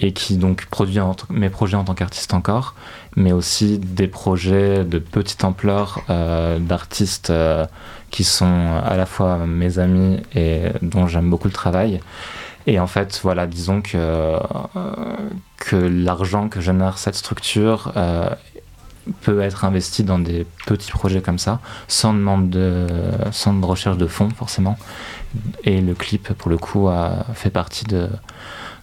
Et 0.00 0.12
qui 0.12 0.36
donc 0.36 0.66
produit 0.66 1.00
mes 1.28 1.50
projets 1.50 1.76
en 1.76 1.84
tant 1.84 1.94
qu'artiste 1.94 2.32
encore, 2.32 2.74
mais 3.16 3.32
aussi 3.32 3.78
des 3.78 4.06
projets 4.06 4.84
de 4.84 4.98
petite 4.98 5.42
ampleur 5.42 6.02
euh, 6.08 6.60
d'artistes 6.60 7.30
euh, 7.30 7.66
qui 8.10 8.22
sont 8.22 8.80
à 8.84 8.96
la 8.96 9.06
fois 9.06 9.38
mes 9.38 9.80
amis 9.80 10.20
et 10.34 10.66
dont 10.82 11.08
j'aime 11.08 11.28
beaucoup 11.28 11.48
le 11.48 11.52
travail. 11.52 12.00
Et 12.68 12.78
en 12.78 12.86
fait, 12.86 13.18
voilà, 13.24 13.46
disons 13.46 13.80
que, 13.82 13.96
euh, 13.96 14.38
que 15.56 15.76
l'argent 15.76 16.48
que 16.48 16.60
génère 16.60 16.98
cette 16.98 17.16
structure 17.16 17.92
peut 19.22 19.40
être 19.40 19.64
investi 19.64 20.04
dans 20.04 20.18
des 20.18 20.46
petits 20.66 20.90
projets 20.90 21.22
comme 21.22 21.38
ça, 21.38 21.60
sans 21.88 22.12
demande 22.12 22.50
de, 22.50 22.86
sans 23.32 23.58
recherche 23.62 23.96
de 23.96 24.06
fonds 24.06 24.30
forcément. 24.30 24.78
Et 25.64 25.80
le 25.80 25.94
clip, 25.94 26.32
pour 26.34 26.50
le 26.50 26.58
coup, 26.58 26.88
a 26.88 27.24
fait 27.34 27.50
partie 27.50 27.84
de, 27.84 28.08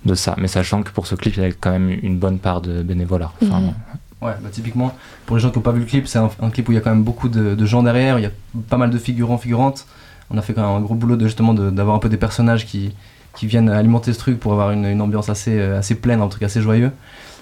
de 0.06 0.16
ça. 0.16 0.36
Mais 0.38 0.48
sachant 0.48 0.84
que 0.84 0.92
pour 0.92 1.08
ce 1.08 1.16
clip, 1.16 1.36
il 1.38 1.44
y 1.44 1.46
a 1.46 1.50
quand 1.52 1.72
même 1.72 1.90
une 2.04 2.18
bonne 2.18 2.40
part 2.40 2.62
de 2.62 2.82
bénévolat. 2.84 3.32
Enfin, 3.42 3.60
Mhm. 3.60 3.74
Ouais, 4.22 4.32
bah 4.42 4.50
typiquement, 4.52 4.96
pour 5.26 5.36
les 5.36 5.42
gens 5.42 5.52
qui 5.52 5.58
n'ont 5.58 5.62
pas 5.64 5.72
vu 5.74 5.82
le 5.82 5.86
clip, 5.86 6.08
c'est 6.08 6.18
un, 6.18 6.30
un 6.42 6.50
clip 6.50 6.68
où 6.68 6.72
il 6.72 6.76
y 6.76 6.78
a 6.78 6.82
quand 6.82 6.90
même 6.90 7.04
beaucoup 7.04 7.28
de, 7.30 7.54
de 7.54 7.66
gens 7.66 7.84
derrière, 7.84 8.18
il 8.18 8.24
y 8.24 8.26
a 8.26 8.32
pas 8.70 8.78
mal 8.78 8.90
de 8.90 8.98
figurants, 8.98 9.38
figurantes. 9.38 9.86
On 10.32 10.38
a 10.38 10.42
fait 10.42 10.54
quand 10.54 10.62
même 10.66 10.78
un 10.78 10.82
gros 10.82 10.96
boulot 10.96 11.16
de 11.18 11.26
justement 11.26 11.54
de- 11.54 11.70
d'avoir 11.70 11.96
un 11.96 12.00
peu 12.00 12.10
des 12.10 12.18
personnages 12.18 12.66
qui, 12.66 12.94
qui 13.36 13.46
viennent 13.46 13.70
alimenter 13.70 14.14
ce 14.14 14.18
truc 14.18 14.40
pour 14.40 14.54
avoir 14.54 14.72
une, 14.72 14.86
une 14.86 15.02
ambiance 15.02 15.30
assez, 15.30 15.60
euh, 15.60 15.78
assez 15.78 15.96
pleine, 15.96 16.22
un 16.22 16.28
truc 16.30 16.42
assez 16.44 16.62
joyeux. 16.62 16.92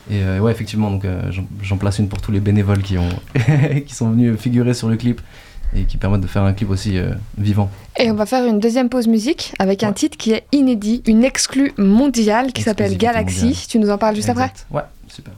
Et 0.10 0.22
euh, 0.24 0.39
ouais, 0.39 0.51
effectivement, 0.51 0.89
donc 0.91 1.05
euh, 1.05 1.22
j'en- 1.32 1.46
j'en 1.62 1.77
place 1.77 2.00
une 2.00 2.10
pour 2.10 2.20
tous 2.20 2.32
les 2.34 2.41
bénévoles 2.41 2.82
qui, 2.82 2.98
ont 2.98 3.08
qui 3.88 3.93
sont 3.96 4.10
venus 4.10 4.38
figurer 4.38 4.74
sur 4.74 4.89
le 4.89 4.98
clip 4.98 5.22
et 5.75 5.84
qui 5.84 5.98
permettent 5.98 6.22
de 6.22 6.27
faire 6.27 6.44
un 6.44 6.53
clip 6.53 6.70
aussi 6.70 6.98
euh, 6.98 7.12
vivant. 7.38 7.70
Et 7.98 8.10
on 8.12 8.15
va 8.15 8.25
faire 8.25 8.46
une 8.46 8.60
deuxième 8.60 8.89
pause 8.89 9.08
musique 9.08 9.53
avec 9.60 9.84
un 9.84 9.94
titre 9.94 10.18
qui 10.18 10.32
est 10.32 10.46
inédit, 10.51 11.03
une 11.08 11.24
exclue 11.24 11.74
mondiale 11.77 12.51
qui 12.53 12.62
s'appelle 12.62 12.98
Galaxy. 12.98 13.46
mondiale. 13.46 13.62
Tu 13.70 13.80
nous 13.80 13.89
en 13.89 13.98
parles 13.98 14.15
juste 14.15 14.30
après. 14.30 14.51
Ouais, 14.72 14.84
super. 15.08 15.34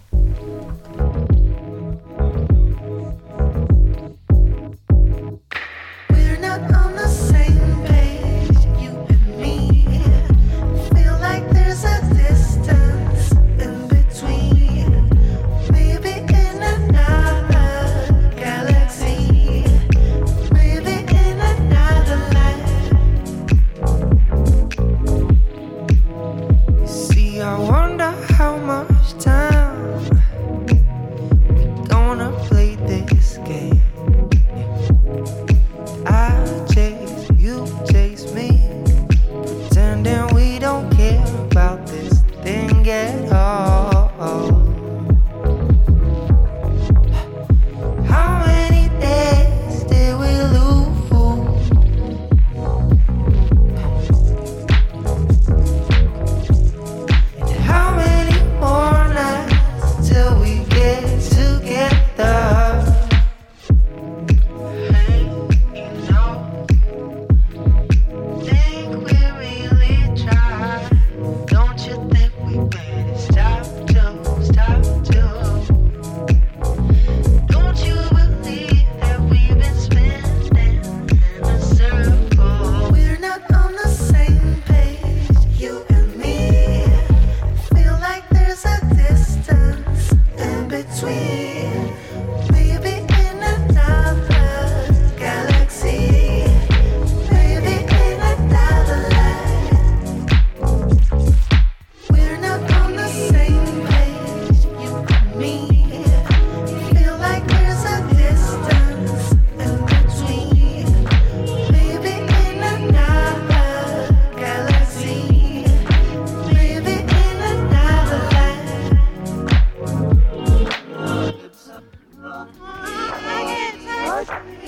What? 124.15 124.64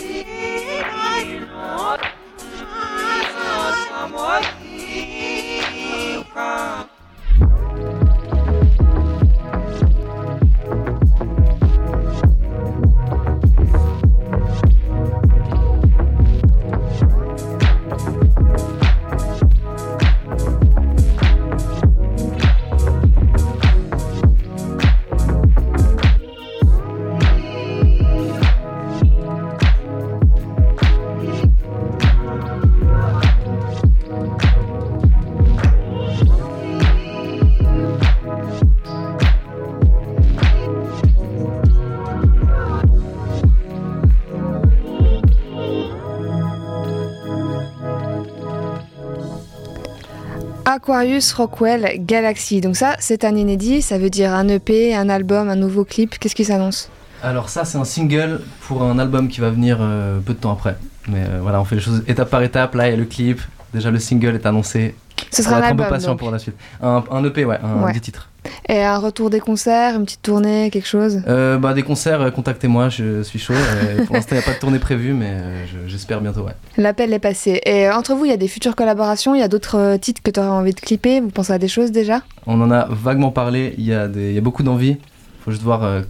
Aquarius 50.88 51.34
Rockwell 51.34 52.00
Galaxy. 52.06 52.62
Donc 52.62 52.77
ça, 52.77 52.96
c'est 53.00 53.25
un 53.25 53.36
inédit, 53.36 53.82
ça 53.82 53.98
veut 53.98 54.10
dire 54.10 54.34
un 54.34 54.48
EP, 54.48 54.96
un 54.96 55.10
album, 55.10 55.50
un 55.50 55.58
nouveau 55.58 55.84
clip. 55.84 56.17
Qu'est-ce 56.17 56.34
qui 56.34 56.46
s'annonce? 56.46 56.89
Alors 57.22 57.50
ça 57.50 57.65
c'est 57.65 57.77
un 57.77 57.84
single 57.84 58.39
pour 58.62 58.84
un 58.84 58.98
album 58.98 59.27
qui 59.27 59.41
va 59.41 59.50
venir 59.50 59.79
euh, 59.82 60.20
peu 60.20 60.34
de 60.34 60.39
temps 60.39 60.53
après. 60.53 60.77
Mais 61.10 61.25
euh, 61.27 61.39
voilà, 61.41 61.60
on 61.60 61.65
fait 61.65 61.75
les 61.75 61.82
choses 61.82 62.03
étape 62.08 62.29
par 62.29 62.41
étape. 62.41 62.74
Là 62.74 62.88
il 62.88 62.91
y 62.91 62.94
a 62.94 62.96
le 62.98 63.03
clip, 63.03 63.41
déjà 63.74 63.91
le 63.91 64.00
single 64.00 64.36
est 64.36 64.46
annoncé. 64.46 64.96
Ce 65.29 65.41
On 65.41 65.46
sera 65.46 65.58
un 65.58 65.75
peu 65.75 65.84
patient 65.89 66.12
donc. 66.12 66.20
pour 66.20 66.32
la 66.32 66.39
suite. 66.39 66.56
Un, 66.82 67.03
un 67.12 67.24
EP, 67.25 67.44
ouais, 67.44 67.60
un 67.62 67.84
Ouais. 67.84 67.91
10 67.91 68.00
titres. 68.00 68.29
Et 68.70 68.82
un 68.84 68.98
retour 68.98 69.30
des 69.30 69.39
concerts, 69.39 69.96
une 69.96 70.06
petite 70.06 70.22
tournée, 70.22 70.70
quelque 70.72 70.88
chose? 70.88 71.22
Euh, 71.27 71.58
bah, 71.58 71.74
des 71.74 71.84
concerts, 71.84 72.22
euh, 72.22 72.32
contactez-moi, 72.32 72.89
je 72.89 73.24
suis 73.24 73.39
chaud. 73.39 73.54
Euh, 73.54 74.04
pour 74.06 74.16
l'instant 74.16 74.36
il 74.36 74.39
n'y 74.39 74.44
a 74.44 74.46
pas 74.46 74.54
de 74.54 74.60
tournée 74.60 74.80
prévue, 74.80 75.13
mais 75.13 75.38
je- 75.68 75.89
j'espère 75.89 76.22
bientôt, 76.22 76.42
ouais. 76.42 76.54
L'appel 76.77 77.13
est 77.13 77.20
passé. 77.20 77.62
Et 77.66 77.89
entre 77.89 78.13
vous, 78.16 78.25
il 78.25 78.30
y 78.32 78.34
a 78.34 78.38
des 78.38 78.48
futures 78.48 78.75
collaborations, 78.75 79.36
il 79.36 79.39
y 79.39 79.44
a 79.44 79.48
d'autres 79.48 79.98
titres 79.98 80.22
que 80.22 80.32
tu 80.32 80.39
aurais 80.39 80.50
envie 80.50 80.74
de 80.74 80.80
clipper? 80.80 81.22
Vous 81.22 81.30
pensez 81.30 81.54
à 81.54 81.58
des 81.60 81.68
choses 81.68 81.92
déjà? 81.92 82.22
On 82.46 82.60
en 82.62 82.72
a 82.72 82.88
vaguement 82.89 83.32
parlé, 83.32 83.74
il 83.77 83.86
y, 83.86 83.94
a 83.94 84.08
des- 84.08 84.30
il 84.30 84.36
y 84.36 84.38
a 84.38 84.42
beaucoup 84.42 84.63
d'envie. 84.63 84.98
faut 85.44 85.51
juste 85.51 85.63
voir 85.63 86.01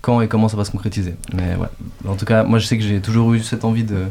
quand 0.00 0.20
et 0.20 0.28
comment 0.28 0.48
ça 0.48 0.56
va 0.56 0.64
se 0.64 0.70
concrétiser. 0.70 1.14
Mais 1.34 1.54
ouais, 1.56 1.68
en 2.08 2.14
tout 2.16 2.24
cas, 2.24 2.44
moi 2.44 2.58
je 2.58 2.66
sais 2.66 2.76
que 2.78 2.84
j'ai 2.84 3.00
toujours 3.00 3.34
eu 3.34 3.40
cette 3.40 3.64
envie 3.64 3.84
de 3.84 4.04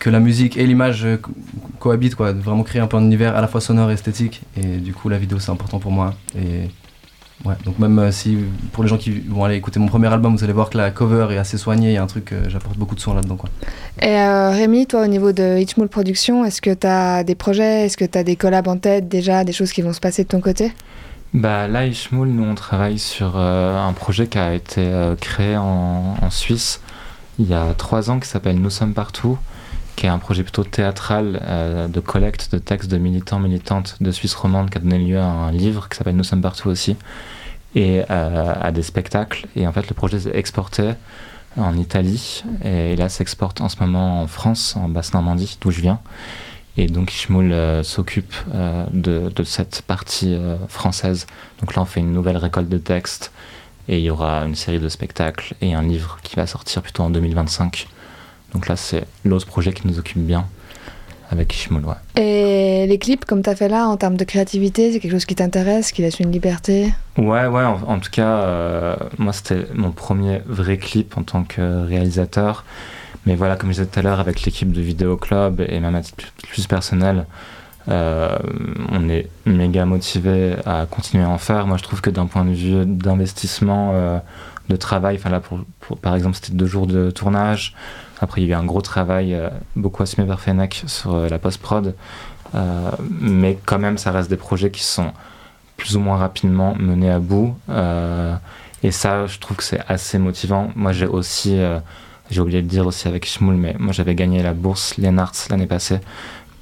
que 0.00 0.10
la 0.10 0.18
musique 0.18 0.56
et 0.56 0.66
l'image 0.66 1.04
euh, 1.04 1.16
co- 1.18 1.30
cohabitent, 1.78 2.16
quoi, 2.16 2.32
de 2.32 2.40
vraiment 2.40 2.64
créer 2.64 2.82
un 2.82 2.88
peu 2.88 2.96
un 2.96 3.02
univers 3.04 3.36
à 3.36 3.40
la 3.40 3.46
fois 3.46 3.60
sonore 3.60 3.90
et 3.90 3.94
esthétique. 3.94 4.42
Et 4.56 4.78
du 4.78 4.92
coup, 4.92 5.08
la 5.08 5.18
vidéo 5.18 5.38
c'est 5.38 5.52
important 5.52 5.78
pour 5.78 5.92
moi. 5.92 6.14
Et 6.36 6.68
ouais, 7.44 7.54
donc 7.64 7.78
même 7.78 7.98
euh, 7.98 8.10
si 8.10 8.38
pour 8.72 8.82
les 8.82 8.88
gens 8.90 8.98
qui 8.98 9.10
vont 9.28 9.44
aller 9.44 9.56
écouter 9.56 9.78
mon 9.78 9.86
premier 9.86 10.08
album, 10.08 10.34
vous 10.34 10.42
allez 10.42 10.52
voir 10.52 10.70
que 10.70 10.78
la 10.78 10.90
cover 10.90 11.28
est 11.34 11.38
assez 11.38 11.58
soignée, 11.58 11.90
il 11.90 11.94
y 11.94 11.96
a 11.98 12.02
un 12.02 12.06
truc, 12.06 12.32
euh, 12.32 12.44
j'apporte 12.48 12.76
beaucoup 12.78 12.94
de 12.96 13.00
son 13.00 13.14
là-dedans, 13.14 13.36
quoi. 13.36 13.50
Et 14.02 14.16
euh, 14.18 14.50
Rémi, 14.50 14.86
toi, 14.86 15.02
au 15.04 15.06
niveau 15.06 15.32
de 15.32 15.58
Hitchmool 15.58 15.88
Productions, 15.88 16.44
est-ce 16.44 16.60
que 16.60 16.74
tu 16.74 16.86
as 16.86 17.22
des 17.22 17.34
projets? 17.36 17.84
Est-ce 17.86 17.96
que 17.96 18.04
tu 18.06 18.18
as 18.18 18.24
des 18.24 18.36
collabs 18.36 18.68
en 18.68 18.78
tête 18.78 19.08
déjà 19.08 19.44
Des 19.44 19.52
choses 19.52 19.70
qui 19.72 19.82
vont 19.82 19.92
se 19.92 20.00
passer 20.00 20.24
de 20.24 20.28
ton 20.28 20.40
côté? 20.40 20.72
Bah, 21.32 21.68
là, 21.68 21.86
Ishmoul, 21.86 22.28
nous, 22.28 22.42
on 22.44 22.54
travaille 22.56 22.98
sur 22.98 23.34
euh, 23.36 23.78
un 23.78 23.92
projet 23.92 24.26
qui 24.26 24.38
a 24.38 24.52
été 24.54 24.80
euh, 24.80 25.14
créé 25.14 25.56
en, 25.56 26.16
en 26.20 26.30
Suisse 26.30 26.80
il 27.38 27.48
y 27.48 27.54
a 27.54 27.72
trois 27.78 28.10
ans 28.10 28.18
qui 28.20 28.28
s'appelle 28.28 28.56
Nous 28.60 28.68
sommes 28.68 28.92
partout, 28.92 29.38
qui 29.96 30.06
est 30.06 30.08
un 30.08 30.18
projet 30.18 30.42
plutôt 30.42 30.64
théâtral 30.64 31.40
euh, 31.42 31.88
de 31.88 32.00
collecte 32.00 32.52
de 32.52 32.58
textes 32.58 32.90
de 32.90 32.98
militants, 32.98 33.38
militantes 33.38 33.96
de 34.00 34.10
Suisse 34.10 34.34
romande 34.34 34.70
qui 34.70 34.78
a 34.78 34.80
donné 34.80 34.98
lieu 34.98 35.18
à 35.18 35.24
un 35.24 35.52
livre 35.52 35.88
qui 35.88 35.96
s'appelle 35.96 36.16
Nous 36.16 36.24
sommes 36.24 36.42
partout 36.42 36.68
aussi, 36.68 36.96
et 37.74 38.02
euh, 38.10 38.54
à 38.60 38.72
des 38.72 38.82
spectacles. 38.82 39.46
Et 39.56 39.66
en 39.66 39.72
fait, 39.72 39.88
le 39.88 39.94
projet 39.94 40.20
s'est 40.20 40.36
exporté 40.36 40.92
en 41.56 41.76
Italie, 41.76 42.44
et 42.64 42.96
là, 42.96 43.08
s'exporte 43.08 43.60
en 43.60 43.68
ce 43.68 43.80
moment 43.80 44.22
en 44.22 44.26
France, 44.26 44.76
en 44.76 44.88
Basse-Normandie, 44.88 45.58
d'où 45.60 45.70
je 45.70 45.80
viens. 45.80 46.00
Et 46.76 46.86
donc 46.86 47.12
Ishmoul 47.12 47.52
euh, 47.52 47.82
s'occupe 47.82 48.34
de, 48.92 49.30
cette 49.44 49.82
partie 49.82 50.38
française. 50.68 51.26
Donc 51.60 51.74
là, 51.74 51.82
on 51.82 51.84
fait 51.84 52.00
une 52.00 52.12
nouvelle 52.12 52.36
récolte 52.36 52.68
de 52.68 52.78
textes 52.78 53.32
et 53.88 53.98
il 53.98 54.04
y 54.04 54.10
aura 54.10 54.44
une 54.44 54.54
série 54.54 54.78
de 54.78 54.88
spectacles 54.88 55.54
et 55.60 55.74
un 55.74 55.82
livre 55.82 56.18
qui 56.22 56.36
va 56.36 56.46
sortir 56.46 56.80
plutôt 56.80 57.02
en 57.02 57.10
2025. 57.10 57.88
Donc 58.52 58.68
là, 58.68 58.76
c'est 58.76 59.04
l'autre 59.24 59.46
projet 59.46 59.72
qui 59.72 59.86
nous 59.86 59.98
occupe 59.98 60.18
bien 60.18 60.46
avec. 61.30 61.68
Ouais. 61.70 61.94
Et 62.20 62.86
les 62.88 62.98
clips, 62.98 63.24
comme 63.24 63.42
tu 63.42 63.50
as 63.50 63.54
fait 63.54 63.68
là, 63.68 63.86
en 63.86 63.96
termes 63.96 64.16
de 64.16 64.24
créativité, 64.24 64.92
c'est 64.92 64.98
quelque 64.98 65.12
chose 65.12 65.24
qui 65.24 65.36
t'intéresse, 65.36 65.92
qui 65.92 66.02
laisse 66.02 66.18
une 66.18 66.32
liberté? 66.32 66.92
Ouais, 67.16 67.46
ouais, 67.46 67.64
en, 67.64 67.80
en 67.86 67.98
tout 68.00 68.10
cas, 68.10 68.26
euh, 68.26 68.96
moi 69.18 69.32
c'était 69.32 69.66
mon 69.74 69.92
premier 69.92 70.42
vrai 70.46 70.76
clip 70.78 71.16
en 71.16 71.22
tant 71.22 71.44
que 71.44 71.86
réalisateur. 71.86 72.64
Mais 73.26 73.36
voilà, 73.36 73.54
comme 73.56 73.68
je 73.70 73.74
disais 73.74 73.86
tout 73.86 73.98
à 74.00 74.02
l'heure, 74.02 74.18
avec 74.18 74.42
l'équipe 74.42 74.72
de 74.72 74.80
Vidéo 74.80 75.16
Club 75.16 75.60
et 75.68 75.78
même 75.78 75.94
à 75.94 76.00
titre 76.00 76.16
plus, 76.16 76.30
plus 76.48 76.66
personnel, 76.66 77.26
euh, 77.88 78.36
on 78.90 79.08
est 79.08 79.28
méga 79.46 79.84
motivé 79.84 80.56
à 80.66 80.86
continuer 80.90 81.22
à 81.24 81.28
en 81.28 81.38
faire. 81.38 81.66
Moi 81.66 81.76
je 81.76 81.82
trouve 81.84 82.00
que 82.00 82.10
d'un 82.10 82.26
point 82.26 82.44
de 82.44 82.52
vue 82.54 82.84
d'investissement, 82.86 83.92
euh, 83.94 84.18
de 84.68 84.76
travail, 84.76 85.16
enfin 85.16 85.30
là 85.30 85.40
pour, 85.40 85.60
pour- 85.80 85.98
par 85.98 86.14
exemple 86.16 86.34
c'était 86.36 86.54
deux 86.54 86.66
jours 86.66 86.86
de 86.86 87.10
tournage. 87.10 87.74
Après 88.20 88.42
il 88.42 88.48
y 88.48 88.52
a 88.52 88.56
eu 88.56 88.58
un 88.58 88.64
gros 88.64 88.82
travail, 88.82 89.34
euh, 89.34 89.48
beaucoup 89.76 90.02
assumé 90.02 90.26
par 90.26 90.40
Fennec 90.40 90.84
sur 90.86 91.14
euh, 91.14 91.28
la 91.28 91.38
post-prod. 91.38 91.94
Euh, 92.54 92.90
mais 93.20 93.58
quand 93.64 93.78
même 93.78 93.98
ça 93.98 94.10
reste 94.12 94.28
des 94.28 94.36
projets 94.36 94.70
qui 94.70 94.82
sont 94.82 95.12
plus 95.76 95.96
ou 95.96 96.00
moins 96.00 96.16
rapidement 96.16 96.74
menés 96.78 97.10
à 97.10 97.18
bout. 97.18 97.56
Et 98.82 98.92
ça, 98.92 99.26
je 99.26 99.38
trouve 99.38 99.58
que 99.58 99.62
c'est 99.62 99.80
assez 99.88 100.18
motivant. 100.18 100.70
Moi, 100.74 100.92
j'ai 100.92 101.06
aussi, 101.06 101.58
j'ai 102.30 102.40
oublié 102.40 102.62
de 102.62 102.66
dire 102.66 102.86
aussi 102.86 103.08
avec 103.08 103.26
Shmoul, 103.26 103.54
mais 103.56 103.76
moi, 103.78 103.92
j'avais 103.92 104.14
gagné 104.14 104.42
la 104.42 104.52
bourse 104.54 104.96
Lennarts 104.96 105.34
l'année 105.50 105.66
passée, 105.66 106.00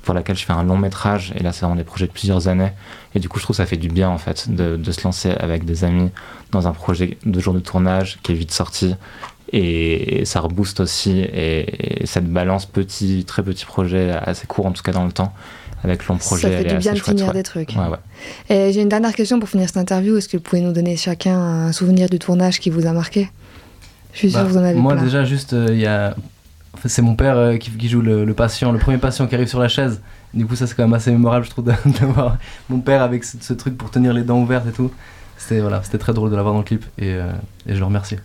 pour 0.03 0.15
laquelle 0.15 0.37
je 0.37 0.45
fais 0.45 0.53
un 0.53 0.63
long 0.65 0.77
métrage. 0.77 1.33
Et 1.37 1.43
là, 1.45 1.53
c'est 1.53 1.61
vraiment 1.61 1.77
des 1.77 1.85
projets 1.85 2.07
de 2.07 2.13
plusieurs 2.13 2.47
années. 2.47 2.73
Et 3.15 3.21
du 3.21 3.29
coup, 3.29 3.39
je 3.39 3.45
trouve 3.45 3.55
que 3.55 3.63
ça 3.63 3.67
fait 3.67 3.77
du 3.77 3.89
bien, 3.89 4.09
en 4.09 4.19
fait, 4.19 4.49
de 4.51 4.93
se 4.93 5.03
lancer 5.03 5.31
avec 5.31 5.65
des 5.65 5.83
amis 5.85 6.11
dans 6.51 6.69
un 6.69 6.73
projet 6.73 7.19
de 7.25 7.41
jour 7.41 7.55
de 7.55 7.61
tournage 7.61 8.19
qui 8.23 8.33
est 8.33 8.37
vite 8.37 8.53
sorti. 8.53 8.95
Et, 9.53 10.25
ça 10.25 10.41
rebooste 10.41 10.81
aussi. 10.81 11.21
Et, 11.21 12.03
et 12.03 12.07
cette 12.07 12.27
balance 12.31 12.67
petit, 12.67 13.25
très 13.27 13.43
petit 13.43 13.65
projet, 13.65 14.11
assez 14.11 14.47
court 14.47 14.67
en 14.67 14.73
tout 14.73 14.83
cas 14.83 14.93
dans 14.93 15.05
le 15.05 15.13
temps, 15.13 15.33
avec 15.85 16.07
long 16.07 16.17
projet, 16.17 16.43
Ça 16.51 16.57
fait 16.59 16.65
du 16.65 16.77
bien 16.77 16.93
de 16.93 16.99
finir 16.99 17.29
ouais. 17.29 17.33
des 17.35 17.43
trucs. 17.43 17.71
Ouais, 17.71 17.89
ouais. 17.89 17.99
Et 18.69 18.73
j'ai 18.73 18.83
une 18.83 18.89
dernière 18.89 19.15
question 19.15 19.39
pour 19.41 19.49
finir 19.49 19.67
cette 19.69 19.77
interview. 19.79 20.17
Est-ce 20.17 20.29
que 20.29 20.37
vous 20.37 20.43
pouvez 20.43 20.61
nous 20.61 20.73
donner 20.73 20.97
chacun 20.97 21.39
un 21.39 21.73
souvenir 21.73 22.09
du 22.09 22.19
tournage 22.19 22.61
qui 22.61 22.71
vous 22.71 22.87
a 22.87 22.93
marqué? 22.93 23.31
Je 24.13 24.19
suis 24.19 24.31
sûre 24.31 24.41
Bah, 24.41 24.47
que 24.47 24.53
vous 24.53 24.59
en 24.59 24.65
avez 24.65 24.79
Moi 24.79 24.95
plein. 24.95 25.03
déjà 25.05 25.25
juste 25.25 25.53
euh, 25.53 25.69
il 25.71 25.79
y 25.81 25.87
a 25.87 26.15
c'est 26.85 27.03
mon 27.03 27.15
père 27.17 27.37
euh, 27.37 27.57
qui, 27.57 27.71
qui 27.71 27.89
joue 27.89 28.01
le, 28.03 28.25
le 28.25 28.35
patient, 28.35 28.71
le 28.73 28.79
premier 28.79 28.99
patient 28.99 29.27
qui 29.27 29.35
arrive 29.35 29.49
sur 29.49 29.61
la 29.61 29.69
chaise. 29.69 30.01
Du 30.35 30.47
coup 30.47 30.57
ça 30.57 30.67
c'est 30.67 30.75
quand 30.75 30.85
même 30.85 30.95
assez 30.95 31.11
mémorable 31.11 31.45
je 31.45 31.51
trouve 31.51 31.65
de, 31.65 31.73
de 31.87 32.07
voir 32.07 32.37
mon 32.69 32.81
père 32.81 33.03
avec 33.03 33.25
ce, 33.25 33.37
ce 33.41 33.53
truc 33.53 33.77
pour 33.79 33.91
tenir 33.91 34.13
les 34.13 34.23
dents 34.23 34.39
ouvertes 34.41 34.67
et 34.69 34.73
tout. 34.73 34.91
C'était 35.37 35.61
voilà, 35.61 35.83
c'était 35.85 35.99
très 35.99 36.13
drôle 36.15 36.31
de 36.31 36.37
l'avoir 36.37 36.55
dans 36.55 36.61
le 36.61 36.65
clip 36.65 36.85
et, 36.99 37.13
euh, 37.15 37.31
et 37.69 37.75
je 37.75 37.79
le 37.79 37.85
remercie. 37.85 38.17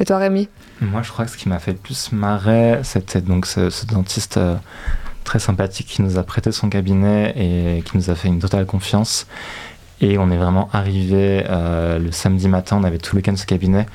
Et 0.00 0.04
toi, 0.04 0.18
Rémi? 0.18 0.48
Moi, 0.80 1.02
je 1.02 1.10
crois 1.10 1.24
que 1.24 1.30
ce 1.30 1.36
qui 1.36 1.48
m'a 1.48 1.58
fait 1.58 1.72
le 1.72 1.78
plus 1.78 2.10
marrer, 2.12 2.80
c'était 2.82 3.20
donc 3.20 3.46
ce, 3.46 3.70
ce 3.70 3.86
dentiste 3.86 4.38
euh, 4.38 4.56
très 5.22 5.38
sympathique 5.38 5.86
qui 5.86 6.02
nous 6.02 6.18
a 6.18 6.24
prêté 6.24 6.50
son 6.52 6.68
cabinet 6.68 7.32
et 7.36 7.82
qui 7.82 7.96
nous 7.96 8.10
a 8.10 8.14
fait 8.14 8.28
une 8.28 8.40
totale 8.40 8.66
confiance. 8.66 9.26
Et 10.00 10.18
on 10.18 10.30
est 10.30 10.36
vraiment 10.36 10.68
arrivé 10.72 11.44
euh, 11.48 11.98
le 11.98 12.10
samedi 12.10 12.48
matin, 12.48 12.76
on 12.80 12.84
avait 12.84 12.98
tout 12.98 13.14
le 13.14 13.20
week-end 13.20 13.36
ce 13.36 13.46
cabinet 13.46 13.86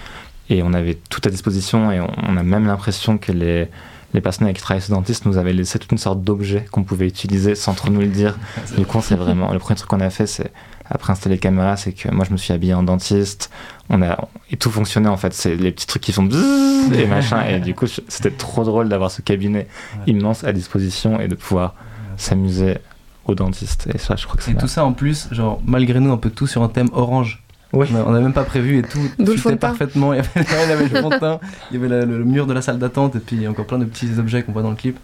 et 0.49 0.63
on 0.63 0.73
avait 0.73 0.97
tout 1.09 1.21
à 1.25 1.29
disposition 1.29 1.91
et 1.91 1.99
on, 1.99 2.09
on 2.23 2.38
a 2.38 2.43
même 2.43 2.65
l'impression 2.65 3.17
que 3.17 3.33
les, 3.33 3.67
les 4.13 4.21
personnes 4.21 4.45
avec 4.45 4.57
qui 4.57 4.63
travaillent 4.63 4.81
ce 4.81 4.91
dentiste 4.91 5.25
nous 5.25 5.38
avaient 5.38 5.53
laissé 5.53 5.77
toute 5.77 5.91
une 5.91 5.97
sorte 5.97 6.23
d'objet 6.23 6.65
qu'on 6.71 6.83
pouvait 6.83 7.07
utiliser 7.07 7.55
sans 7.55 7.73
trop 7.73 7.89
nous 7.89 7.99
le 7.99 8.07
dire. 8.07 8.38
Du 8.77 8.85
coup, 8.85 9.01
c'est 9.01 9.15
vraiment 9.15 9.51
le 9.53 9.59
premier 9.59 9.75
truc 9.75 9.89
qu'on 9.89 9.99
a 9.99 10.09
fait, 10.09 10.27
c'est 10.27 10.51
après 10.89 11.12
installer 11.13 11.36
les 11.36 11.39
caméras, 11.39 11.78
c'est 11.78 11.91
que 11.93 12.10
moi 12.10 12.25
je 12.28 12.32
me 12.32 12.38
suis 12.38 12.52
habillé 12.54 12.73
en 12.73 12.84
dentiste, 12.84 13.49
on 13.89 14.02
a 14.02 14.28
et 14.52 14.58
tout 14.58 14.71
fonctionnait 14.71 15.10
en 15.10 15.17
fait, 15.17 15.34
c'est 15.34 15.56
les 15.56 15.71
petits 15.71 15.86
trucs 15.88 16.02
qui 16.02 16.12
font 16.12 16.23
bzzz 16.23 16.91
et 16.93 17.06
machin 17.06 17.43
et 17.45 17.60
du 17.60 17.73
coup 17.75 17.86
c'était 17.88 18.32
trop 18.32 18.63
drôle 18.63 18.89
d'avoir 18.89 19.12
ce 19.12 19.21
cabinet 19.21 19.67
Ouais. 19.97 20.04
immense 20.13 20.43
à 20.43 20.52
disposition 20.54 21.19
et 21.19 21.28
de 21.28 21.36
pouvoir 21.36 21.75
s'amuser 22.17 22.78
au 23.25 23.36
dentiste 23.36 23.88
et 23.93 23.97
ça 23.97 24.15
je 24.15 24.25
crois 24.25 24.38
que 24.38 24.43
c'est 24.43 24.52
Et 24.52 24.56
tout 24.56 24.67
ça 24.67 24.84
en 24.86 24.93
plus, 24.93 25.28
genre 25.32 25.62
malgré 25.65 25.99
nous 25.99 26.12
un 26.12 26.17
peu 26.17 26.30
tout 26.30 26.47
sur 26.47 26.63
un 26.63 26.69
thème 26.69 26.89
orange. 26.93 27.43
Oui. 27.71 27.86
On 27.93 27.97
a- 28.08 28.12
n'avait 28.12 28.23
même 28.23 28.34
pas 28.34 28.45
prévu 28.45 28.80
et 28.80 28.82
tout. 28.82 28.99
Teint. 29.43 29.56
parfaitement. 29.58 30.12
Il 30.13 30.17
y 30.17 30.19
avait, 30.21 30.30
il 30.36 30.69
y 30.69 30.71
avait 30.71 30.88
le 30.88 31.02
fond 31.02 31.10
de 31.10 31.17
teint, 31.19 31.39
il 31.69 31.75
y 31.75 31.78
avait 31.86 31.88
le, 32.04 32.17
le 32.17 32.23
mur 32.25 32.47
de 32.47 32.54
la 32.54 32.63
salle 32.63 32.80
d'attente 32.80 33.15
et 33.15 33.19
puis 33.19 33.47
encore 33.47 33.67
plein 33.67 33.78
de 33.78 33.86
petits 33.86 34.10
objets 34.17 34.41
qu'on 34.41 34.54
voit 34.54 34.63
dans 34.63 34.71
le 34.71 34.75
clip. 34.75 34.97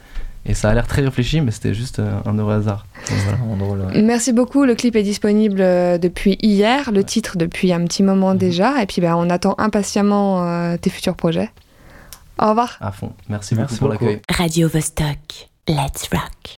Et 0.47 0.53
ça 0.53 0.69
a 0.69 0.73
l'air 0.75 0.85
très 0.87 1.01
réfléchi, 1.01 1.41
mais 1.41 1.51
c'était 1.51 1.73
juste 1.73 1.99
euh, 1.99 2.19
un 2.25 2.37
heureux 2.37 2.53
hasard. 2.53 2.85
Donc 3.09 3.17
voilà. 3.23 3.37
vraiment 3.37 3.57
drôle. 3.57 3.79
ouais. 3.81 4.01
Merci 4.03 4.31
beaucoup. 4.31 4.63
Le 4.65 4.75
clip 4.75 4.95
est 4.95 5.03
disponible 5.03 5.59
euh, 5.59 5.97
depuis 5.97 6.37
hier, 6.41 6.91
le 6.91 7.03
titre 7.03 7.37
depuis 7.37 7.73
un 7.73 7.83
petit 7.85 8.03
moment 8.03 8.31
Mhm. 8.33 8.37
déjà. 8.37 8.81
Et 8.81 8.85
puis 8.85 9.01
bah, 9.01 9.15
on 9.17 9.29
attend 9.29 9.55
impatiemment 9.57 10.43
euh, 10.47 10.77
tes 10.77 10.89
futurs 10.91 11.15
projets. 11.15 11.49
Au 12.39 12.49
revoir. 12.49 12.77
À 12.81 12.91
fond. 12.91 13.13
Merci, 13.29 13.55
Merci 13.55 13.75
beaucoup 13.79 13.79
pour 13.79 13.89
l'accueil. 13.89 14.21
Radio 14.29 14.67
Vostok. 14.67 15.49
Let's 15.67 16.09
rock. 16.11 16.55